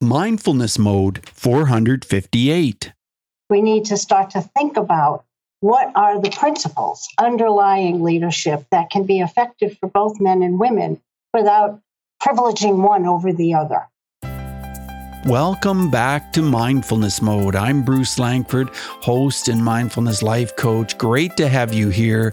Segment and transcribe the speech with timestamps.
[0.00, 2.92] Mindfulness Mode 458.
[3.50, 5.24] We need to start to think about
[5.58, 11.00] what are the principles underlying leadership that can be effective for both men and women
[11.34, 11.80] without
[12.22, 13.88] privileging one over the other.
[15.28, 17.54] Welcome back to Mindfulness Mode.
[17.54, 20.96] I'm Bruce Langford, host and mindfulness life coach.
[20.96, 22.32] Great to have you here.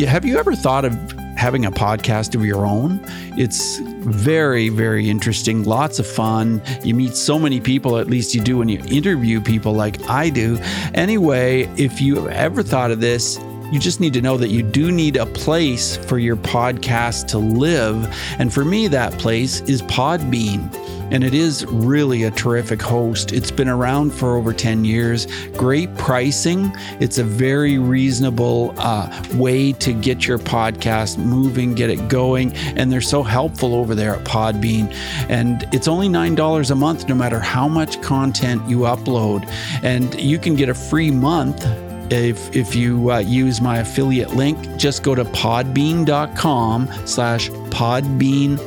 [0.00, 3.00] Have you ever thought of having a podcast of your own?
[3.38, 6.60] It's very, very interesting, lots of fun.
[6.82, 10.28] You meet so many people, at least you do when you interview people like I
[10.28, 10.58] do.
[10.92, 13.38] Anyway, if you ever thought of this,
[13.70, 17.38] you just need to know that you do need a place for your podcast to
[17.38, 18.12] live.
[18.40, 20.68] And for me, that place is Podbean
[21.14, 23.32] and it is really a terrific host.
[23.32, 25.26] It's been around for over 10 years.
[25.52, 26.72] Great pricing.
[26.98, 32.52] It's a very reasonable uh, way to get your podcast moving, get it going.
[32.76, 34.92] And they're so helpful over there at Podbean.
[35.28, 39.48] And it's only $9 a month, no matter how much content you upload.
[39.84, 41.64] And you can get a free month
[42.10, 48.60] if if you uh, use my affiliate link just go to podbean.com slash podbeanmm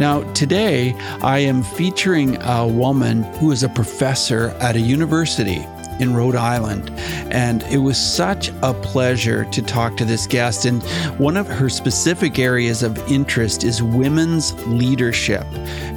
[0.00, 5.62] now, today I am featuring a woman who is a professor at a university
[5.98, 6.90] in Rhode Island.
[7.30, 10.64] And it was such a pleasure to talk to this guest.
[10.64, 10.82] And
[11.20, 15.44] one of her specific areas of interest is women's leadership.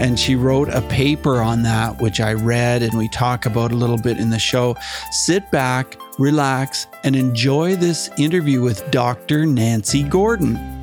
[0.01, 3.75] And she wrote a paper on that, which I read and we talk about a
[3.75, 4.75] little bit in the show.
[5.11, 9.45] Sit back, relax, and enjoy this interview with Dr.
[9.45, 10.82] Nancy Gordon.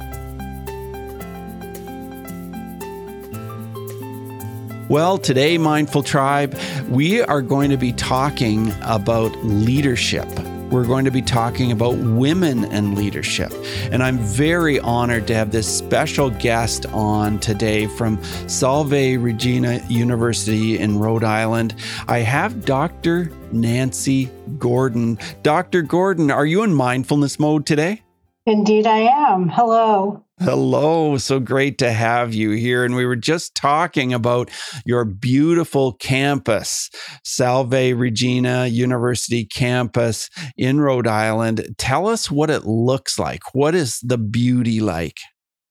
[4.90, 10.26] Well, today, Mindful Tribe, we are going to be talking about leadership.
[10.72, 13.52] We're going to be talking about women and leadership.
[13.92, 20.76] And I'm very honored to have this special guest on today from Salve Regina University
[20.76, 21.76] in Rhode Island.
[22.08, 23.30] I have Dr.
[23.52, 25.20] Nancy Gordon.
[25.44, 25.82] Dr.
[25.82, 28.02] Gordon, are you in mindfulness mode today?
[28.44, 29.50] Indeed, I am.
[29.50, 30.24] Hello.
[30.42, 31.18] Hello.
[31.18, 32.82] So great to have you here.
[32.82, 34.50] And we were just talking about
[34.86, 36.88] your beautiful campus,
[37.24, 41.74] Salve Regina University campus in Rhode Island.
[41.76, 43.54] Tell us what it looks like.
[43.54, 45.18] What is the beauty like?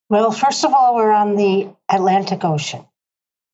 [0.07, 2.85] Well, first of all, we're on the Atlantic Ocean.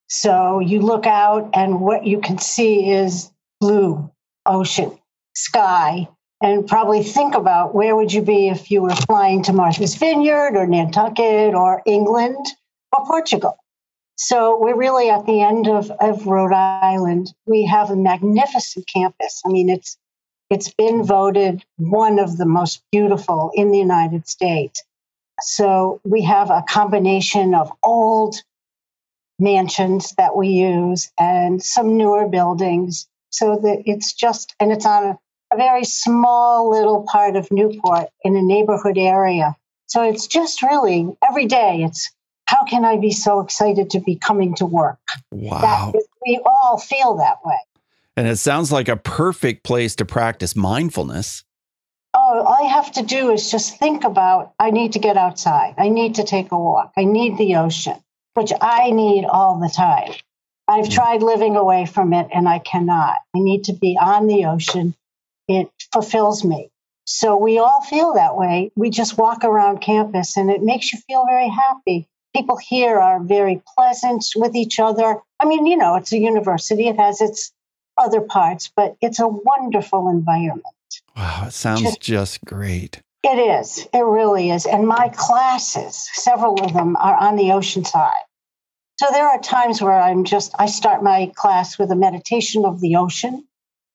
[0.10, 4.12] So you look out, and what you can see is blue
[4.46, 4.98] ocean,
[5.34, 6.10] sky,
[6.42, 10.56] and probably think about where would you be if you were flying to Martha's Vineyard
[10.56, 12.46] or Nantucket or England
[12.92, 13.58] or Portugal.
[14.18, 17.34] So we're really at the end of, of Rhode Island.
[17.46, 19.42] We have a magnificent campus.
[19.46, 19.98] I mean, it's
[20.50, 24.84] it's been voted one of the most beautiful in the United States.
[25.42, 28.36] So we have a combination of old
[29.40, 33.08] mansions that we use and some newer buildings.
[33.32, 35.20] So that it's just and it's on a
[35.56, 39.56] a very small little part of Newport in a neighborhood area.
[39.88, 42.12] So it's just really every day it's
[42.46, 45.00] how can I be so excited to be coming to work?
[45.32, 45.94] Wow.
[46.26, 47.58] we all feel that way.
[48.18, 51.44] And it sounds like a perfect place to practice mindfulness.
[52.14, 55.76] Oh, all I have to do is just think about I need to get outside.
[55.78, 56.92] I need to take a walk.
[56.98, 57.98] I need the ocean,
[58.36, 60.14] which I need all the time.
[60.68, 60.92] I've hmm.
[60.92, 63.18] tried living away from it and I cannot.
[63.36, 64.96] I need to be on the ocean
[65.48, 66.70] it fulfills me.
[67.06, 68.72] So we all feel that way.
[68.76, 72.08] We just walk around campus and it makes you feel very happy.
[72.36, 75.18] People here are very pleasant with each other.
[75.40, 77.54] I mean, you know, it's a university, it has its
[77.98, 80.66] other parts, but it's a wonderful environment.
[81.16, 83.02] Wow, it sounds just, just great.
[83.24, 83.88] It is.
[83.94, 84.66] It really is.
[84.66, 88.12] And my classes, several of them are on the ocean side.
[89.00, 92.82] So there are times where I'm just, I start my class with a meditation of
[92.82, 93.46] the ocean.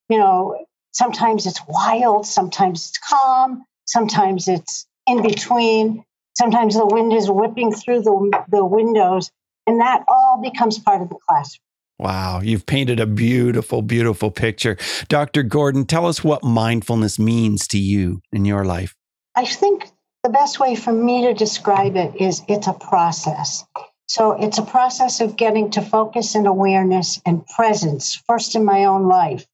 [0.08, 6.04] You know, Sometimes it's wild, sometimes it's calm, sometimes it's in between.
[6.36, 9.30] Sometimes the wind is whipping through the, the windows,
[9.66, 11.60] and that all becomes part of the classroom.
[11.98, 14.78] Wow, you've painted a beautiful, beautiful picture.
[15.08, 15.42] Dr.
[15.42, 18.94] Gordon, tell us what mindfulness means to you in your life.
[19.36, 19.90] I think
[20.22, 23.66] the best way for me to describe it is it's a process.
[24.06, 28.86] So it's a process of getting to focus and awareness and presence first in my
[28.86, 29.46] own life,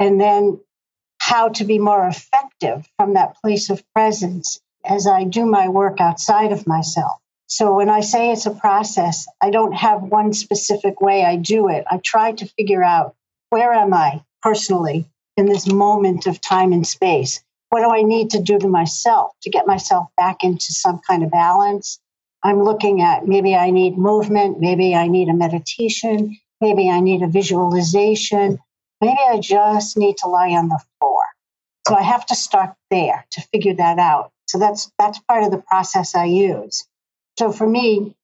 [0.00, 0.60] and then
[1.18, 6.00] how to be more effective from that place of presence as I do my work
[6.00, 7.12] outside of myself.
[7.46, 11.68] So when I say it's a process, I don't have one specific way I do
[11.68, 11.84] it.
[11.90, 13.14] I try to figure out
[13.50, 15.06] where am I personally
[15.36, 17.42] in this moment of time and space?
[17.70, 21.22] What do I need to do to myself to get myself back into some kind
[21.22, 21.98] of balance?
[22.42, 27.22] I'm looking at maybe I need movement, maybe I need a meditation, maybe I need
[27.22, 28.58] a visualization,
[29.04, 31.22] maybe I just need to lie on the floor.
[31.86, 34.32] So I have to start there to figure that out.
[34.46, 36.86] So that's that's part of the process I use.
[37.38, 38.14] So for me,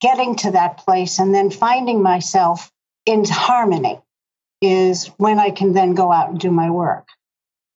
[0.00, 2.70] getting to that place and then finding myself
[3.04, 4.00] in harmony
[4.60, 7.08] is when I can then go out and do my work.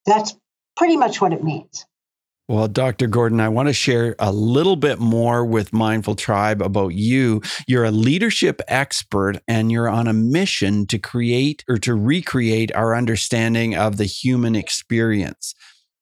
[0.06, 0.34] That's
[0.76, 1.84] pretty much what it means.
[2.48, 3.08] Well, Dr.
[3.08, 7.42] Gordon, I want to share a little bit more with Mindful Tribe about you.
[7.66, 12.94] You're a leadership expert and you're on a mission to create or to recreate our
[12.94, 15.56] understanding of the human experience.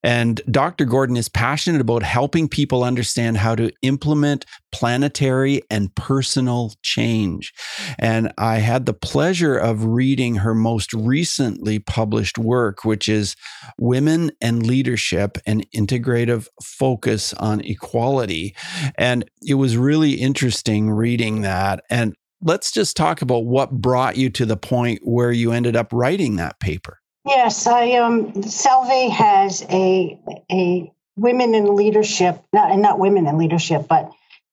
[0.05, 0.85] And Dr.
[0.85, 7.55] Gordon is passionate about helping people understand how to implement planetary and personal change.
[7.99, 13.35] And I had the pleasure of reading her most recently published work, which is
[13.79, 18.55] Women and Leadership An Integrative Focus on Equality.
[18.99, 21.83] And it was really interesting reading that.
[21.89, 25.93] And let's just talk about what brought you to the point where you ended up
[25.93, 26.99] writing that paper.
[27.27, 30.19] Yes, I um Salve has a
[30.53, 34.11] a women in leadership, not not women in leadership, but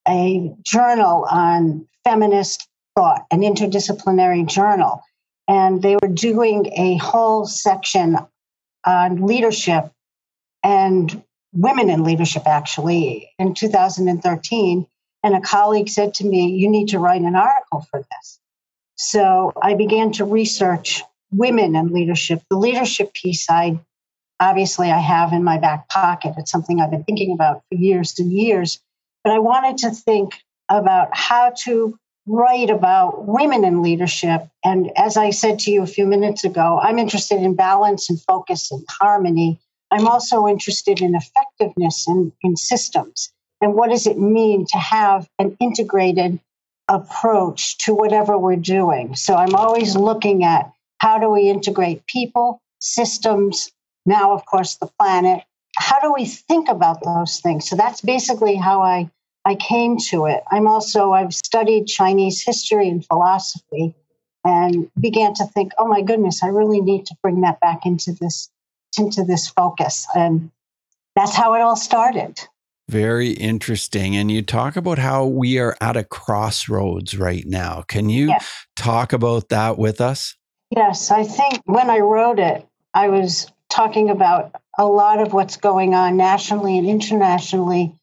[0.07, 5.03] a journal on feminist thought, an interdisciplinary journal.
[5.47, 8.17] And they were doing a whole section
[8.85, 9.91] on leadership
[10.63, 11.23] and
[11.53, 14.87] women in leadership actually in 2013.
[15.23, 18.39] And a colleague said to me, You need to write an article for this.
[18.95, 22.41] So I began to research women and leadership.
[22.49, 23.79] The leadership piece, I
[24.39, 26.33] obviously I have in my back pocket.
[26.37, 28.79] It's something I've been thinking about for years and years.
[29.23, 30.33] But I wanted to think
[30.67, 31.97] about how to
[32.27, 34.47] write about women in leadership.
[34.63, 38.21] And as I said to you a few minutes ago, I'm interested in balance and
[38.21, 39.59] focus and harmony.
[39.91, 43.31] I'm also interested in effectiveness and in systems.
[43.59, 46.39] And what does it mean to have an integrated
[46.87, 49.15] approach to whatever we're doing?
[49.15, 53.71] So I'm always looking at how do we integrate people, systems,
[54.05, 55.43] now, of course, the planet?
[55.75, 57.67] How do we think about those things?
[57.67, 59.09] So that's basically how I,
[59.43, 60.43] I came to it.
[60.51, 63.95] I'm also, I've studied Chinese history and philosophy
[64.45, 68.11] and began to think, oh my goodness, I really need to bring that back into
[68.11, 68.51] this
[68.99, 70.05] into this focus.
[70.13, 70.51] And
[71.15, 72.41] that's how it all started.
[72.89, 74.15] Very interesting.
[74.15, 77.85] And you talk about how we are at a crossroads right now.
[77.87, 78.39] Can you yeah.
[78.75, 80.35] talk about that with us?
[80.75, 85.57] Yes, I think when I wrote it, I was talking about a lot of what's
[85.57, 87.93] going on nationally and internationally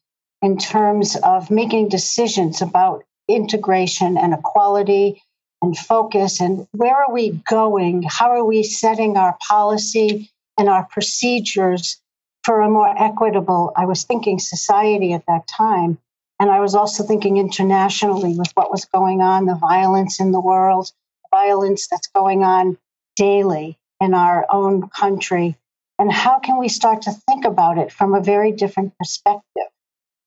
[0.41, 5.21] in terms of making decisions about integration and equality
[5.61, 8.03] and focus and where are we going?
[8.03, 11.99] How are we setting our policy and our procedures
[12.43, 15.97] for a more equitable, I was thinking society at that time.
[16.39, 20.39] And I was also thinking internationally with what was going on, the violence in the
[20.39, 20.91] world,
[21.31, 22.77] violence that's going on
[23.15, 25.57] daily in our own country?
[25.97, 29.67] And how can we start to think about it from a very different perspective?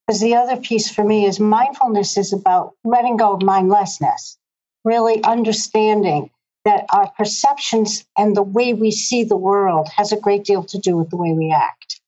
[0.06, 4.36] Because the other piece for me is mindfulness is about letting go of mindlessness,
[4.84, 6.30] really understanding
[6.64, 10.78] that our perceptions and the way we see the world has a great deal to
[10.78, 12.00] do with the way we act.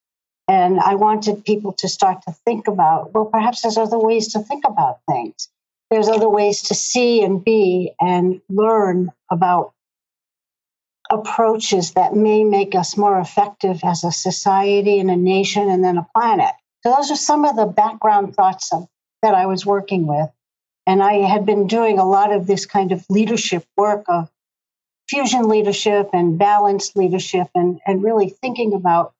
[0.46, 4.40] And I wanted people to start to think about, well, perhaps there's other ways to
[4.40, 5.48] think about things
[5.90, 9.72] there's other ways to see and be and learn about
[11.10, 15.98] approaches that may make us more effective as a society and a nation and then
[15.98, 16.52] a planet.
[16.82, 18.88] So those are some of the background thoughts of,
[19.22, 20.30] that I was working with.
[20.86, 24.30] And I had been doing a lot of this kind of leadership work of
[25.08, 29.14] fusion leadership and balanced leadership and, and really thinking about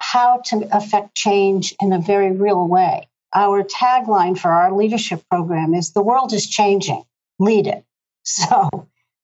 [0.00, 5.74] how to affect change in a very real way our tagline for our leadership program
[5.74, 7.02] is the world is changing,
[7.38, 7.84] lead it.
[8.24, 8.68] So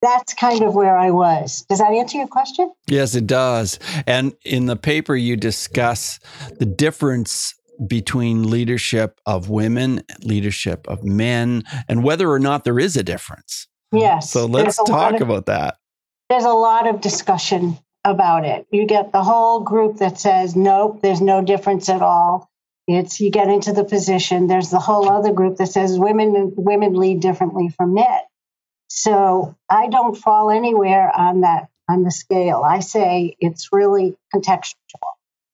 [0.00, 1.66] that's kind of where I was.
[1.68, 2.72] Does that answer your question?
[2.86, 3.78] Yes, it does.
[4.06, 6.20] And in the paper, you discuss
[6.58, 7.54] the difference
[7.86, 13.66] between leadership of women, leadership of men, and whether or not there is a difference.
[13.92, 14.30] Yes.
[14.30, 15.76] So let's talk of, about that.
[16.30, 18.66] There's a lot of discussion about it.
[18.70, 22.50] You get the whole group that says, nope, there's no difference at all.
[22.86, 24.46] It's you get into the position.
[24.46, 28.20] There's the whole other group that says women women lead differently from men.
[28.88, 32.62] So I don't fall anywhere on that on the scale.
[32.64, 34.74] I say it's really contextual.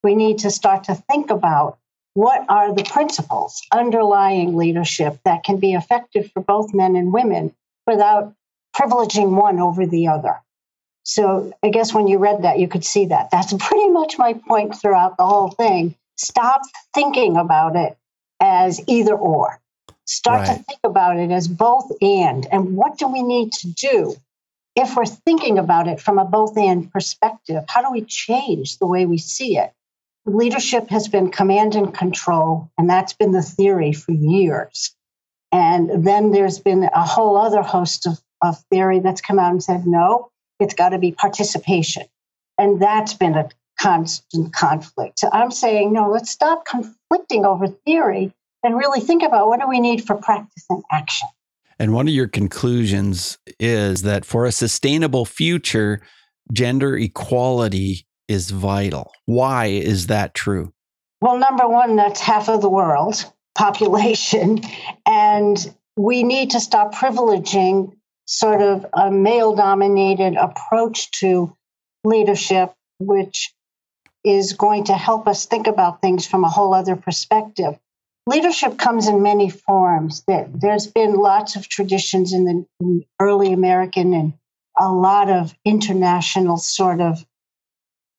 [0.02, 1.78] We need to start to think about
[2.14, 7.54] what are the principles underlying leadership that can be effective for both men and women
[7.86, 8.34] without
[8.76, 10.40] privileging one over the other.
[11.04, 13.30] So I guess when you read that, you could see that.
[13.30, 16.62] That's pretty much my point throughout the whole thing stop
[16.94, 17.96] thinking about it
[18.40, 19.60] as either or.
[20.06, 20.58] Start right.
[20.58, 22.46] to think about it as both and.
[22.50, 24.16] And what do we need to do
[24.76, 27.64] if we're thinking about it from a both and perspective?
[27.68, 29.72] How do we change the way we see it?
[30.26, 34.94] Leadership has been command and control, and that's been the theory for years.
[35.52, 39.62] And then there's been a whole other host of, of theory that's come out and
[39.62, 42.04] said, no, it's got to be participation.
[42.58, 43.48] And that's been a
[43.80, 45.24] constant conflict.
[45.32, 48.32] I'm saying, no, let's stop conflicting over theory
[48.62, 51.28] and really think about what do we need for practice and action.
[51.78, 56.02] And one of your conclusions is that for a sustainable future,
[56.52, 59.12] gender equality is vital.
[59.24, 60.72] Why is that true?
[61.22, 64.60] Well, number one, that's half of the world population.
[65.06, 67.92] And we need to stop privileging
[68.26, 71.56] sort of a male dominated approach to
[72.04, 73.52] leadership, which
[74.24, 77.78] is going to help us think about things from a whole other perspective.
[78.26, 80.22] Leadership comes in many forms.
[80.26, 84.34] There's been lots of traditions in the early American and
[84.78, 87.24] a lot of international sort of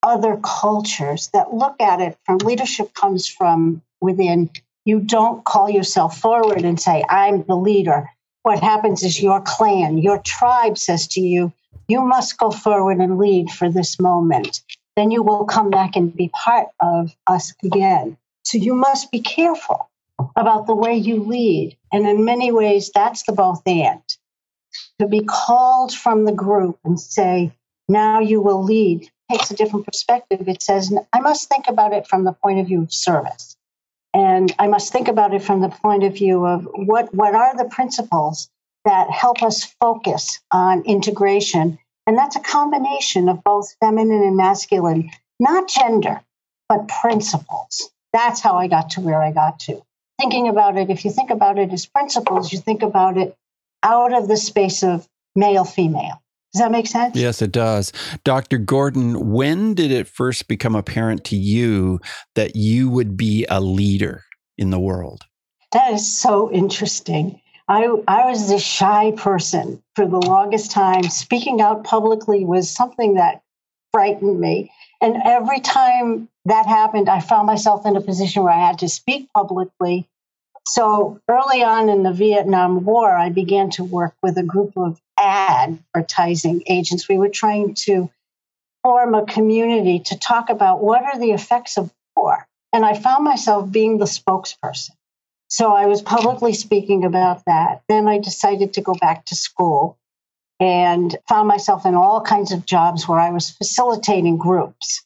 [0.04, 4.50] other cultures that look at it from leadership comes from within.
[4.86, 8.10] You don't call yourself forward and say, I'm the leader.
[8.42, 11.54] What happens is your clan, your tribe says to you,
[11.88, 14.62] you must go forward and lead for this moment
[14.96, 18.18] then you will come back and be part of us again.
[18.44, 19.90] So you must be careful
[20.36, 21.78] about the way you lead.
[21.92, 24.02] And in many ways, that's the both and.
[25.00, 27.52] To be called from the group and say,
[27.88, 30.48] now you will lead takes a different perspective.
[30.48, 33.56] It says, I must think about it from the point of view of service.
[34.14, 37.56] And I must think about it from the point of view of what, what are
[37.56, 38.50] the principles
[38.84, 45.12] that help us focus on integration and that's a combination of both feminine and masculine,
[45.40, 46.22] not gender,
[46.68, 47.90] but principles.
[48.14, 49.82] That's how I got to where I got to.
[50.20, 53.36] Thinking about it, if you think about it as principles, you think about it
[53.84, 56.22] out of the space of male female.
[56.54, 57.16] Does that make sense?
[57.16, 57.94] Yes, it does.
[58.24, 58.58] Dr.
[58.58, 62.00] Gordon, when did it first become apparent to you
[62.36, 64.24] that you would be a leader
[64.58, 65.24] in the world?
[65.72, 67.41] That is so interesting.
[67.72, 71.04] I, I was this shy person for the longest time.
[71.04, 73.44] Speaking out publicly was something that
[73.94, 74.74] frightened me.
[75.00, 78.90] And every time that happened, I found myself in a position where I had to
[78.90, 80.06] speak publicly.
[80.68, 85.00] So early on in the Vietnam War, I began to work with a group of
[85.18, 87.08] advertising agents.
[87.08, 88.10] We were trying to
[88.84, 92.46] form a community to talk about what are the effects of war.
[92.74, 94.92] And I found myself being the spokesperson.
[95.52, 97.82] So I was publicly speaking about that.
[97.90, 99.98] Then I decided to go back to school
[100.62, 105.04] and found myself in all kinds of jobs where I was facilitating groups.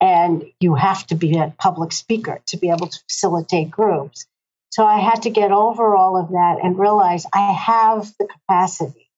[0.00, 4.26] And you have to be a public speaker to be able to facilitate groups.
[4.70, 9.08] So I had to get over all of that and realize I have the capacity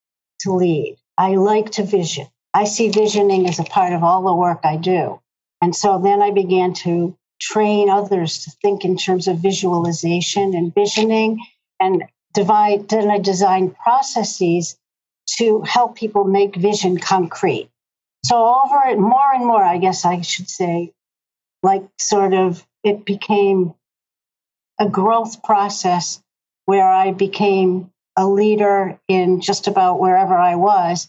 [0.40, 0.98] to lead.
[1.16, 2.26] I like to vision.
[2.52, 5.22] I see visioning as a part of all the work I do.
[5.62, 10.74] And so then I began to train others to think in terms of visualization and
[10.74, 11.38] visioning
[11.80, 14.76] and divide then I design processes
[15.38, 17.70] to help people make vision concrete.
[18.24, 20.92] So over it more and more, I guess I should say,
[21.62, 23.74] like sort of it became
[24.78, 26.22] a growth process
[26.64, 31.08] where I became a leader in just about wherever I was.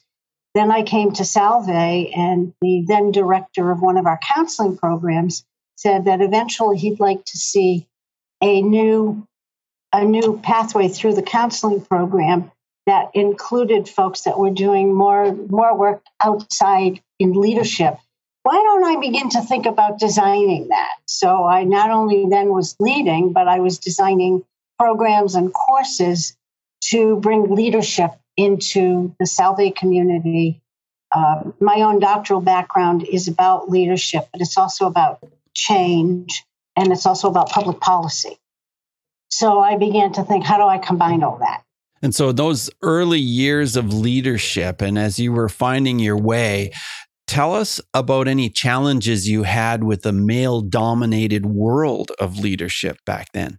[0.53, 5.45] Then I came to Salve, and the then director of one of our counseling programs
[5.77, 7.87] said that eventually he'd like to see
[8.41, 9.25] a new
[9.93, 12.51] a new pathway through the counseling program
[12.87, 17.97] that included folks that were doing more more work outside in leadership.
[18.43, 20.95] Why don't i begin to think about designing that?
[21.05, 24.43] So i not only then was leading but i was designing
[24.79, 26.35] programs and courses
[26.89, 30.61] to bring leadership into the salve community.
[31.11, 35.19] Uh, my own doctoral background is about leadership but it's also about
[35.57, 36.43] change,
[36.75, 38.37] and it's also about public policy.
[39.29, 41.63] So I began to think, how do I combine all that?
[42.01, 46.71] And so, those early years of leadership, and as you were finding your way,
[47.25, 53.29] tell us about any challenges you had with the male dominated world of leadership back
[53.33, 53.57] then.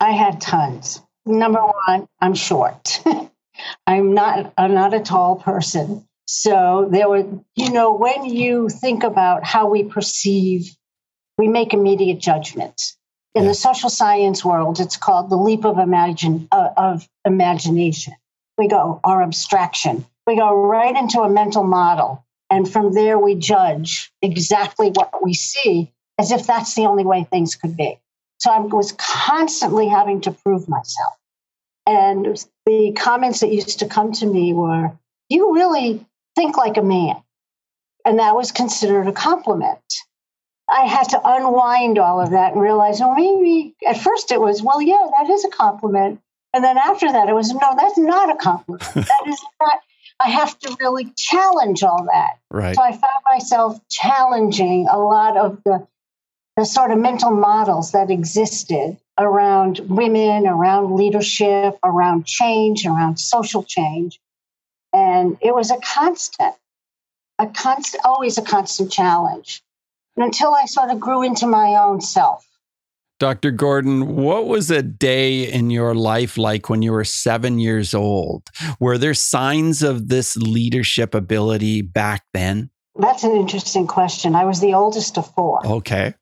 [0.00, 1.00] I had tons.
[1.24, 3.00] Number one, I'm short.
[3.86, 6.06] I'm not I'm not a tall person.
[6.26, 7.24] So there were,
[7.54, 10.74] you know, when you think about how we perceive
[11.38, 12.96] we make immediate judgments.
[13.34, 18.14] In the social science world, it's called the leap of imagine uh, of imagination.
[18.58, 20.04] We go our abstraction.
[20.26, 25.32] We go right into a mental model, and from there we judge exactly what we
[25.34, 27.98] see as if that's the only way things could be.
[28.38, 31.14] So I was constantly having to prove myself.
[31.86, 34.92] And the comments that used to come to me were,
[35.28, 36.04] You really
[36.36, 37.22] think like a man.
[38.04, 39.80] And that was considered a compliment.
[40.72, 44.62] I had to unwind all of that and realize, well, maybe at first it was,
[44.62, 46.20] well, yeah, that is a compliment.
[46.54, 48.82] And then after that, it was, no, that's not a compliment.
[48.94, 49.80] that is not,
[50.18, 52.38] I have to really challenge all that.
[52.50, 52.74] Right.
[52.74, 55.86] So I found myself challenging a lot of the,
[56.56, 63.62] the sort of mental models that existed around women, around leadership, around change, around social
[63.62, 64.20] change.
[64.94, 66.54] And it was a constant,
[67.38, 69.62] a constant, always a constant challenge
[70.16, 72.46] until I sort of grew into my own self.
[73.18, 73.52] Dr.
[73.52, 78.48] Gordon, what was a day in your life like when you were seven years old?
[78.80, 82.70] Were there signs of this leadership ability back then?
[82.96, 84.34] That's an interesting question.
[84.34, 85.64] I was the oldest of four.
[85.64, 86.14] Okay.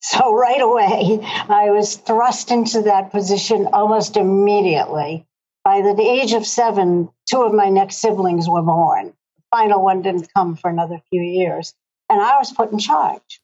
[0.00, 5.26] So right away, I was thrust into that position almost immediately.
[5.64, 9.12] By the age of seven, two of my next siblings were born.
[9.36, 11.74] The final one didn't come for another few years.
[12.08, 13.40] And I was put in charge,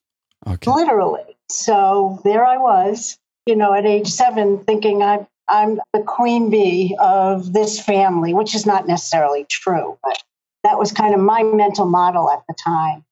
[0.46, 0.70] Okay.
[0.70, 1.36] literally.
[1.50, 6.96] So there I was, you know, at age seven, thinking I'm, I'm the queen bee
[6.98, 10.22] of this family, which is not necessarily true, but
[10.62, 13.04] that was kind of my mental model at the time.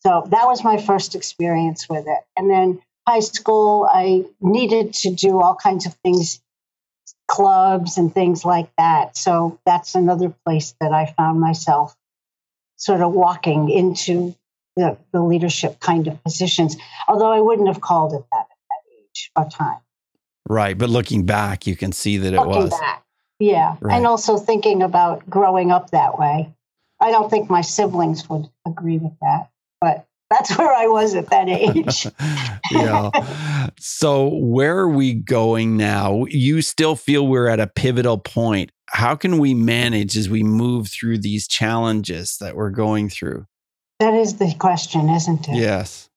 [0.00, 2.20] So that was my first experience with it.
[2.36, 6.40] And then high school, I needed to do all kinds of things,
[7.28, 9.16] clubs and things like that.
[9.16, 11.96] So that's another place that I found myself
[12.76, 14.34] sort of walking into
[14.80, 18.98] the, the leadership kind of positions, although I wouldn't have called it that at that
[18.98, 19.80] age or time.
[20.48, 20.76] Right.
[20.76, 22.70] But looking back, you can see that it Looking was.
[22.70, 23.04] back.
[23.38, 23.76] Yeah.
[23.80, 23.96] Right.
[23.96, 26.52] And also thinking about growing up that way.
[26.98, 31.30] I don't think my siblings would agree with that, but that's where I was at
[31.30, 32.06] that age.
[32.70, 33.10] yeah.
[33.78, 36.24] So, where are we going now?
[36.28, 38.70] You still feel we're at a pivotal point.
[38.88, 43.46] How can we manage as we move through these challenges that we're going through?
[44.00, 45.56] That is the question, isn't it?
[45.56, 46.08] Yes.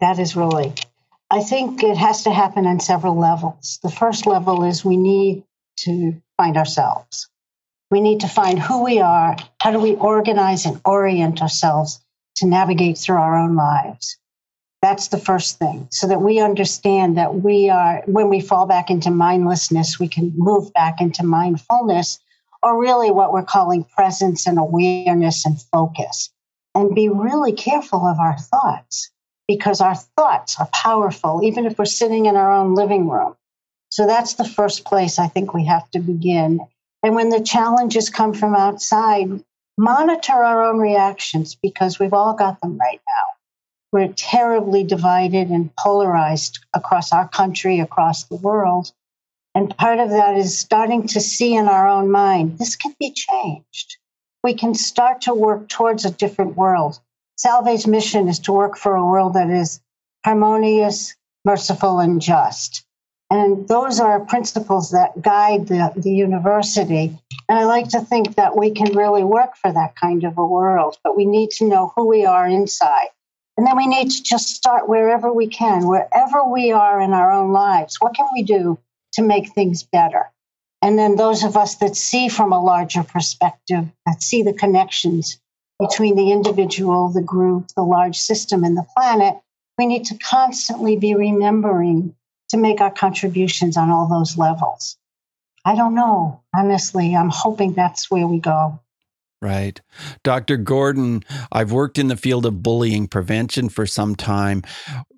[0.00, 0.72] That is really.
[1.30, 3.78] I think it has to happen on several levels.
[3.82, 5.44] The first level is we need
[5.80, 7.28] to find ourselves.
[7.90, 9.36] We need to find who we are.
[9.60, 12.00] How do we organize and orient ourselves
[12.36, 14.16] to navigate through our own lives?
[14.80, 18.90] That's the first thing, so that we understand that we are, when we fall back
[18.90, 22.20] into mindlessness, we can move back into mindfulness,
[22.62, 26.30] or really what we're calling presence and awareness and focus.
[26.74, 29.10] And be really careful of our thoughts
[29.48, 33.34] because our thoughts are powerful, even if we're sitting in our own living room.
[33.90, 36.60] So that's the first place I think we have to begin.
[37.02, 39.42] And when the challenges come from outside,
[39.78, 43.28] monitor our own reactions because we've all got them right now.
[43.92, 48.92] We're terribly divided and polarized across our country, across the world.
[49.54, 53.12] And part of that is starting to see in our own mind this can be
[53.12, 53.97] changed.
[54.44, 57.00] We can start to work towards a different world.
[57.36, 59.80] Salve's mission is to work for a world that is
[60.24, 62.84] harmonious, merciful, and just.
[63.30, 67.18] And those are principles that guide the, the university.
[67.48, 70.46] And I like to think that we can really work for that kind of a
[70.46, 73.08] world, but we need to know who we are inside.
[73.56, 77.32] And then we need to just start wherever we can, wherever we are in our
[77.32, 77.96] own lives.
[78.00, 78.78] What can we do
[79.14, 80.30] to make things better?
[80.80, 85.40] And then those of us that see from a larger perspective, that see the connections
[85.80, 89.36] between the individual, the group, the large system, and the planet,
[89.76, 92.14] we need to constantly be remembering
[92.50, 94.96] to make our contributions on all those levels.
[95.64, 96.42] I don't know.
[96.54, 98.80] Honestly, I'm hoping that's where we go.
[99.40, 99.80] Right.
[100.24, 100.56] Dr.
[100.56, 101.22] Gordon,
[101.52, 104.64] I've worked in the field of bullying prevention for some time.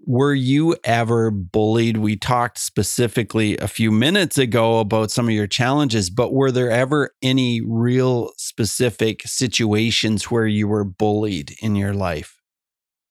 [0.06, 1.96] Were you ever bullied?
[1.96, 6.70] We talked specifically a few minutes ago about some of your challenges, but were there
[6.70, 12.42] ever any real specific situations where you were bullied in your life?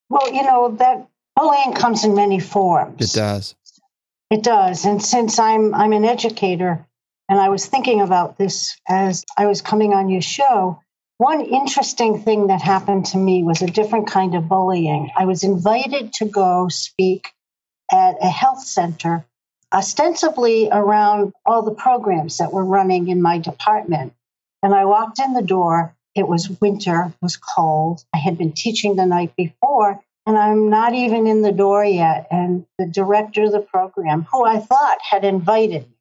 [0.10, 3.02] Well, you know, that bullying comes in many forms.
[3.02, 3.56] It does.
[4.30, 4.86] It does.
[4.86, 6.86] And since I'm I'm an educator
[7.30, 10.82] and I was thinking about this as I was coming on your show,
[11.20, 15.12] one interesting thing that happened to me was a different kind of bullying.
[15.18, 17.34] I was invited to go speak
[17.92, 19.26] at a health center,
[19.74, 24.14] ostensibly around all the programs that were running in my department.
[24.64, 25.94] And I walked in the door.
[26.16, 28.02] It was winter, it was cold.
[28.14, 32.28] I had been teaching the night before, and I'm not even in the door yet.
[32.32, 35.96] And the director of the program, who I thought had invited me,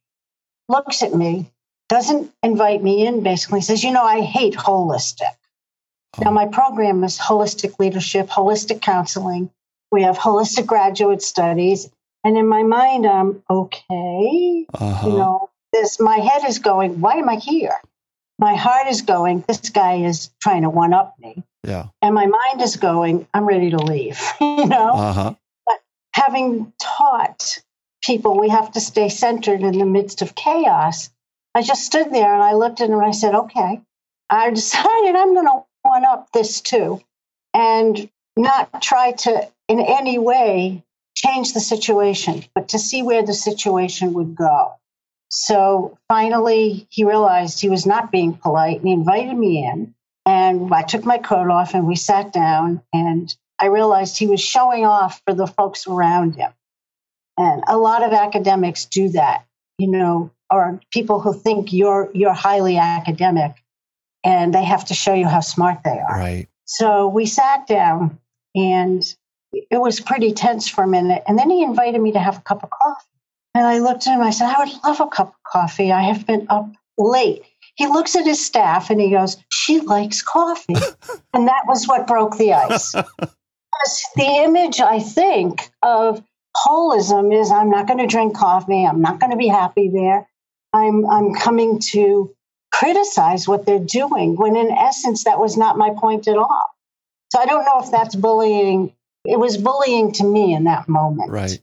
[0.68, 1.50] looks at me,
[1.88, 5.35] doesn't invite me in, basically says, You know, I hate holistic.
[6.20, 9.51] Now, my program is holistic leadership, holistic counseling.
[9.92, 11.88] We have holistic graduate studies.
[12.24, 14.66] And in my mind, I'm okay.
[14.74, 15.09] Uh-huh.
[15.09, 17.77] You know, this my head is going, why am I here?
[18.38, 21.42] My heart is going, this guy is trying to one up me.
[21.64, 21.87] Yeah.
[22.03, 24.92] And my mind is going, I'm ready to leave, you know?
[24.94, 25.35] Uh-huh.
[25.66, 25.81] But
[26.12, 27.59] having taught
[28.05, 31.11] people we have to stay centered in the midst of chaos,
[31.59, 33.81] I just stood there and I looked at him and I said, okay,
[34.31, 37.01] I decided I'm going to one up this too
[37.53, 40.85] and not try to in any way
[41.16, 44.75] change the situation, but to see where the situation would go.
[45.31, 49.97] So finally, he realized he was not being polite and he invited me in.
[50.25, 52.83] And I took my coat off and we sat down.
[52.92, 56.53] And I realized he was showing off for the folks around him.
[57.37, 59.44] And a lot of academics do that,
[59.79, 63.57] you know, or people who think you're you're highly academic
[64.25, 66.19] and they have to show you how smart they are.
[66.19, 66.49] Right.
[66.65, 68.19] So we sat down
[68.55, 69.03] and
[69.53, 71.23] it was pretty tense for a minute.
[71.27, 73.07] And then he invited me to have a cup of coffee.
[73.55, 75.91] And I looked at him, I said, I would love a cup of coffee.
[75.91, 77.43] I have been up late.
[77.77, 80.75] He looks at his staff and he goes, She likes coffee.
[81.33, 82.93] and that was what broke the ice.
[84.17, 86.23] The image, I think, of
[86.57, 88.85] holism is I'm not going to drink coffee.
[88.85, 90.29] I'm not going to be happy there.
[90.79, 92.35] I'm, I'm coming to
[92.73, 96.64] criticize what they're doing when in essence that was not my point at all.
[97.33, 98.93] So I don't know if that's bullying.
[99.25, 101.31] It was bullying to me in that moment.
[101.31, 101.61] Right.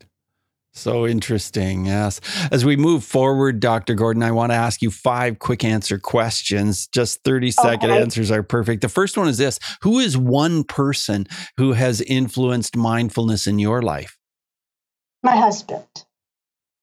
[0.75, 1.85] So interesting.
[1.85, 2.19] Yes.
[2.51, 3.95] As we move forward, Dr.
[3.95, 6.87] Gordon, I want to ask you five quick answer questions.
[6.87, 8.01] Just 30 second okay.
[8.01, 8.81] answers are perfect.
[8.81, 13.81] The first one is this Who is one person who has influenced mindfulness in your
[13.81, 14.17] life?
[15.23, 15.85] My husband.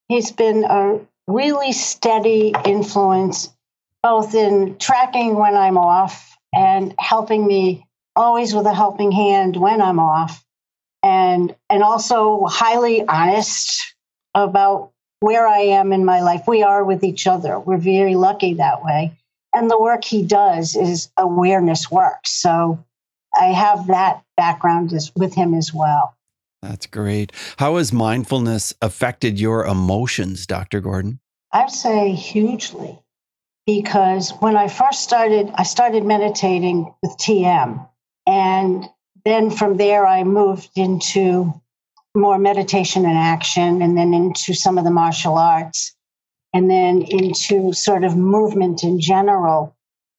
[0.09, 3.52] He's been a really steady influence,
[4.02, 9.80] both in tracking when I'm off and helping me always with a helping hand when
[9.80, 10.44] I'm off
[11.02, 13.94] and and also highly honest
[14.35, 16.42] about where I am in my life.
[16.46, 17.58] We are with each other.
[17.58, 19.18] We're very lucky that way.
[19.54, 22.26] And the work he does is awareness work.
[22.26, 22.85] So
[23.38, 26.16] I have that background with him as well.
[26.62, 27.33] That's great.
[27.59, 30.81] How has mindfulness affected your emotions, Dr.
[30.81, 31.18] Gordon?
[31.53, 32.98] I'd say hugely
[33.66, 37.88] because when I first started, I started meditating with TM.
[38.27, 38.88] And
[39.25, 41.53] then from there, I moved into
[42.14, 45.94] more meditation and action, and then into some of the martial arts,
[46.53, 49.75] and then into sort of movement in general.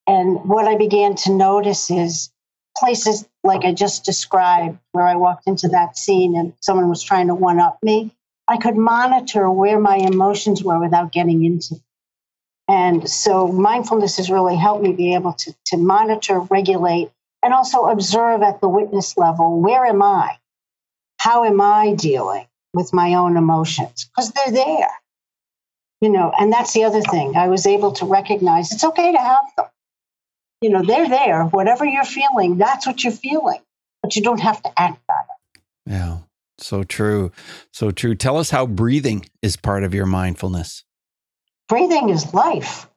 [0.07, 2.32] And what I began to notice is
[2.77, 7.27] places like I just described, where I walked into that scene and someone was trying
[7.27, 8.11] to one up me,
[8.47, 11.81] I could monitor where my emotions were without getting into.
[12.67, 17.85] And so mindfulness has really helped me be able to, to monitor, regulate, and also
[17.85, 20.37] observe at the witness level where am I?
[21.17, 24.09] How am I dealing with my own emotions?
[24.09, 24.89] Because they're there.
[26.01, 27.35] You know, and that's the other thing.
[27.37, 29.65] I was able to recognize it's okay to have them.
[30.63, 31.43] You know, they're there.
[31.43, 33.59] Whatever you're feeling, that's what you're feeling,
[34.01, 35.61] but you don't have to act on it.
[35.91, 36.17] Yeah,
[36.57, 37.33] so true.
[37.73, 38.15] So true.
[38.15, 40.85] Tell us how breathing is part of your mindfulness.
[41.67, 42.89] Breathing is life.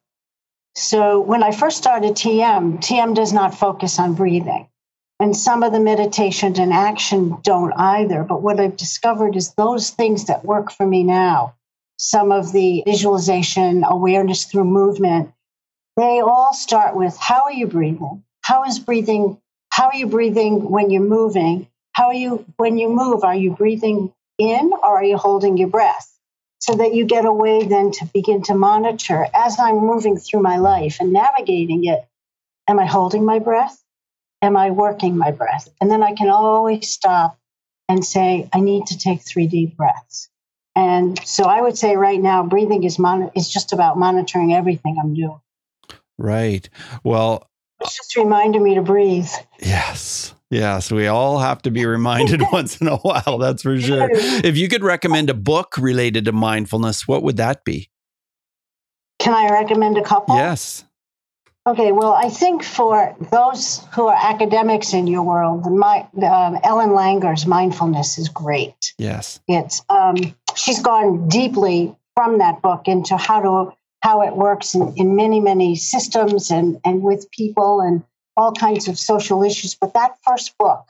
[0.77, 4.69] So when I first started TM, TM does not focus on breathing.
[5.19, 8.23] And some of the meditation and action don't either.
[8.23, 11.57] But what I've discovered is those things that work for me now,
[11.97, 15.33] some of the visualization, awareness through movement,
[15.97, 18.25] they all start with how are you breathing?
[18.43, 19.41] How is breathing?
[19.71, 21.69] How are you breathing when you're moving?
[21.93, 25.69] How are you, when you move, are you breathing in or are you holding your
[25.69, 26.09] breath?
[26.59, 30.43] so that you get a way then to begin to monitor as I'm moving through
[30.43, 32.07] my life and navigating it.
[32.69, 33.81] Am I holding my breath?
[34.43, 35.69] Am I working my breath?
[35.81, 37.39] And then I can always stop
[37.89, 40.29] and say, I need to take three deep breaths.
[40.77, 44.99] And so I would say right now, breathing is mon- is just about monitoring everything
[45.01, 45.41] I'm doing.
[46.19, 46.69] Right.
[47.05, 47.49] Well,
[47.81, 49.29] it's just reminding me to breathe.
[49.61, 50.35] Yes.
[50.51, 54.09] Yes, we all have to be reminded once in a while, that's for sure.
[54.13, 57.91] If you could recommend a book related to mindfulness, what would that be?
[59.19, 60.37] Can I recommend a couple?
[60.37, 60.85] Yes.
[61.67, 66.91] Okay, well, I think for those who are academics in your world, my, um, Ellen
[66.91, 68.95] Langer's mindfulness is great.
[68.99, 70.15] Yes, it's um,
[70.55, 75.41] she's gone deeply from that book into how to how it works in, in many
[75.41, 78.05] many systems and and with people and
[78.37, 79.75] all kinds of social issues.
[79.75, 80.87] But that first book,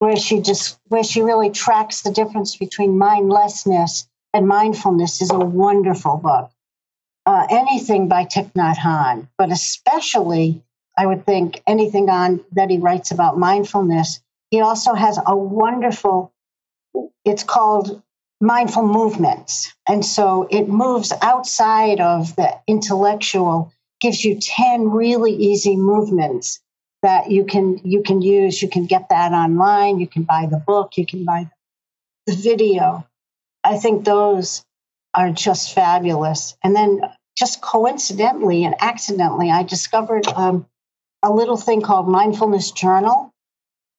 [0.00, 5.38] where she just where she really tracks the difference between mindlessness and mindfulness, is a
[5.38, 6.50] wonderful book.
[7.26, 10.60] Uh, anything by Thich Nhat Hanh, but especially
[10.96, 14.20] I would think anything on that he writes about mindfulness.
[14.50, 16.32] He also has a wonderful.
[17.24, 18.02] It's called
[18.40, 19.74] mindful movements.
[19.88, 26.60] And so it moves outside of the intellectual, gives you 10 really easy movements
[27.02, 28.60] that you can you can use.
[28.60, 31.48] You can get that online, you can buy the book, you can buy
[32.26, 33.06] the video.
[33.64, 34.64] I think those
[35.14, 36.56] are just fabulous.
[36.62, 37.00] And then
[37.36, 40.66] just coincidentally and accidentally, I discovered um,
[41.22, 43.32] a little thing called Mindfulness Journal.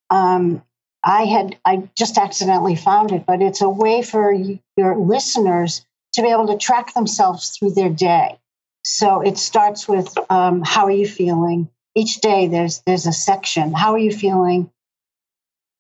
[0.10, 0.62] Um,
[1.04, 6.22] I had I just accidentally found it, but it's a way for your listeners to
[6.22, 8.38] be able to track themselves through their day.
[8.84, 11.70] So it starts with um, how are you feeling?
[11.96, 13.74] Each day there's there's a section.
[13.74, 14.72] How are you feeling?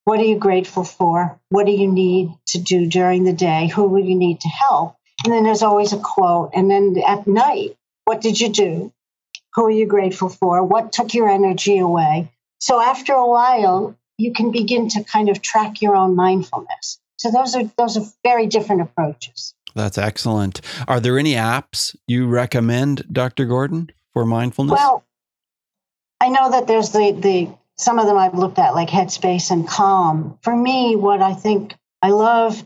[0.05, 1.39] What are you grateful for?
[1.49, 3.67] What do you need to do during the day?
[3.67, 4.95] Who will you need to help?
[5.23, 6.51] And then there's always a quote.
[6.55, 8.91] And then at night, what did you do?
[9.53, 10.63] Who are you grateful for?
[10.63, 12.31] What took your energy away?
[12.59, 16.99] So after a while, you can begin to kind of track your own mindfulness.
[17.17, 19.55] So those are those are very different approaches.
[19.75, 20.61] That's excellent.
[20.87, 23.45] Are there any apps you recommend, Dr.
[23.45, 24.77] Gordon, for mindfulness?
[24.77, 25.05] Well,
[26.19, 29.67] I know that there's the the some of them I've looked at like Headspace and
[29.67, 30.37] Calm.
[30.41, 32.61] For me, what I think I love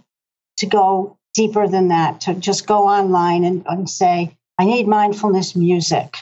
[0.58, 5.56] to go deeper than that, to just go online and, and say, I need mindfulness
[5.56, 6.18] music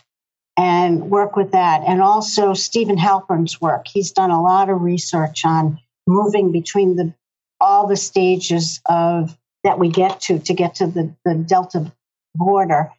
[0.57, 1.83] and work with that.
[1.87, 3.87] And also Steven Halpern's work.
[3.87, 7.13] He's done a lot of research on moving between the
[7.59, 11.91] all the stages of that we get to to get to the, the Delta
[12.35, 12.91] border.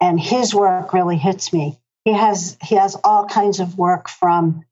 [0.00, 1.78] And his work really hits me.
[2.04, 4.64] He has he has all kinds of work from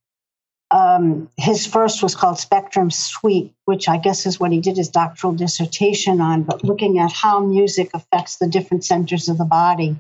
[0.71, 4.89] um, his first was called Spectrum Suite, which I guess is what he did his
[4.89, 9.97] doctoral dissertation on, but looking at how music affects the different centers of the body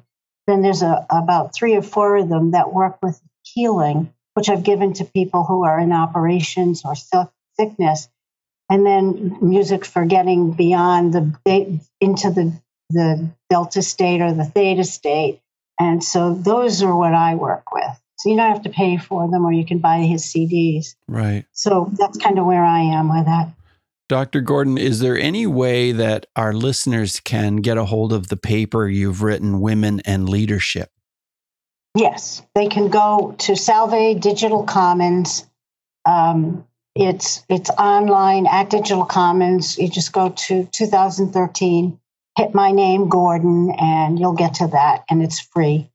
[0.46, 4.62] then there's a, about three or four of them that work with healing, which I've
[4.62, 6.94] given to people who are in operations or
[7.58, 8.08] sickness.
[8.68, 14.84] And then music for getting beyond the into the the delta state or the theta
[14.84, 15.40] state.
[15.78, 18.00] And so those are what I work with.
[18.18, 20.94] So you don't have to pay for them or you can buy his CDs.
[21.06, 21.44] Right.
[21.52, 23.52] So that's kind of where I am with that.
[24.08, 24.40] Dr.
[24.40, 28.88] Gordon, is there any way that our listeners can get a hold of the paper
[28.88, 30.90] you've written, Women and Leadership?
[31.96, 35.46] Yes, they can go to Salve Digital Commons.
[36.04, 36.64] Um,
[36.94, 39.76] it's it's online at Digital Commons.
[39.76, 41.98] You just go to 2013,
[42.36, 45.90] hit my name, Gordon, and you'll get to that, and it's free.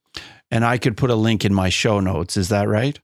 [0.50, 2.36] And I could put a link in my show notes.
[2.36, 3.00] Is that right?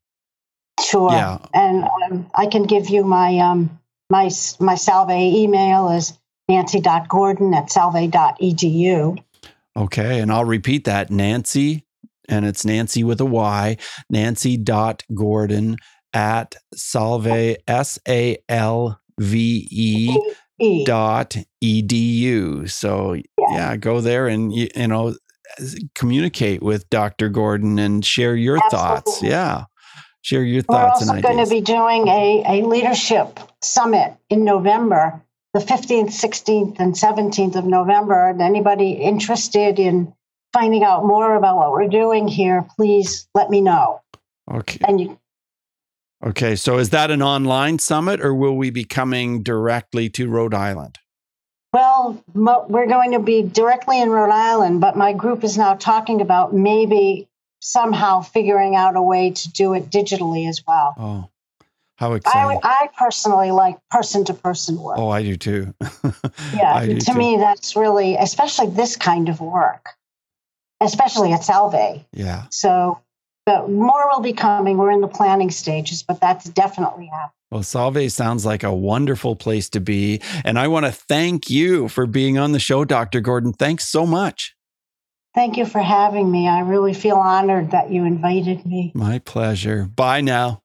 [0.81, 1.11] Sure.
[1.11, 1.37] Yeah.
[1.53, 6.17] And um, I can give you my um, my, my Salve email is
[6.47, 9.23] nancy.gordon at salve.edu.
[9.75, 10.19] Okay.
[10.19, 11.85] And I'll repeat that Nancy,
[12.29, 13.77] and it's Nancy with a Y,
[14.09, 15.77] nancy.gordon
[16.13, 22.69] at salve, S A L V E dot edu.
[22.69, 23.23] So yeah.
[23.51, 25.15] yeah, go there and you, you know
[25.95, 27.29] communicate with Dr.
[27.29, 28.87] Gordon and share your Absolutely.
[28.87, 29.23] thoughts.
[29.23, 29.65] Yeah
[30.27, 31.05] share your thoughts.
[31.05, 35.21] We're also going to be doing a, a leadership summit in November,
[35.53, 38.29] the 15th, 16th, and 17th of November.
[38.29, 40.13] And anybody interested in
[40.51, 44.01] finding out more about what we're doing here, please let me know.
[44.51, 44.79] Okay.
[44.85, 45.19] And you,
[46.25, 46.57] okay.
[46.57, 50.99] So is that an online summit or will we be coming directly to Rhode Island?
[51.71, 56.19] Well, we're going to be directly in Rhode Island, but my group is now talking
[56.19, 57.29] about maybe
[57.67, 60.93] somehow figuring out a way to do it digitally as well.
[60.97, 61.29] Oh,
[61.95, 62.59] how exciting!
[62.63, 64.97] I, I personally like person to person work.
[64.97, 65.73] Oh, I do too.
[66.53, 67.17] yeah, do to too.
[67.17, 69.89] me, that's really, especially this kind of work,
[70.79, 72.05] especially at Salve.
[72.13, 72.45] Yeah.
[72.51, 73.01] So,
[73.45, 74.77] but more will be coming.
[74.77, 77.31] We're in the planning stages, but that's definitely happening.
[77.49, 80.21] Well, Salve sounds like a wonderful place to be.
[80.43, 83.21] And I want to thank you for being on the show, Dr.
[83.21, 83.53] Gordon.
[83.53, 84.56] Thanks so much.
[85.37, 86.47] Thank you for having me.
[86.47, 88.91] I really feel honored that you invited me.
[88.95, 89.85] My pleasure.
[89.85, 90.63] Bye now.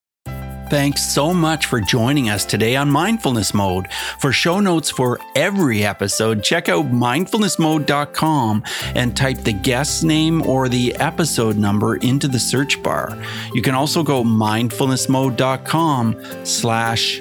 [0.71, 3.93] Thanks so much for joining us today on Mindfulness Mode.
[4.19, 8.63] For show notes for every episode, check out mindfulnessmode.com
[8.95, 13.23] and type the guest name or the episode number into the search bar.
[13.53, 17.21] You can also go mindfulnessmode.com slash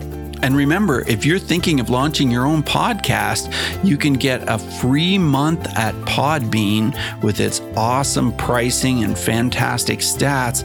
[0.43, 5.17] And remember, if you're thinking of launching your own podcast, you can get a free
[5.17, 10.63] month at Podbean with its awesome pricing and fantastic stats.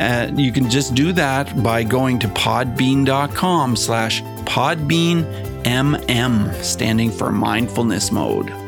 [0.00, 5.24] Uh, you can just do that by going to podbean.com slash podbeanmm,
[6.62, 8.67] standing for mindfulness mode.